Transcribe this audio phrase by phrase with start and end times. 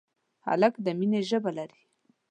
[0.45, 1.81] هلک د مینې ژبه لري.